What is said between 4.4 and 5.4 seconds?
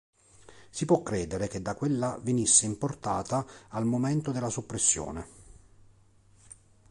soppressione.